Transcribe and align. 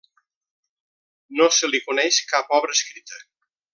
No 1.41 1.47
se 1.57 1.69
li 1.73 1.83
coneix 1.91 2.19
cap 2.33 2.51
obra 2.61 2.79
escrita. 2.79 3.21